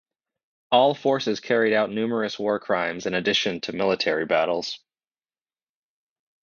[0.71, 4.79] All forces carried out numerous war crimes in addition to military battles.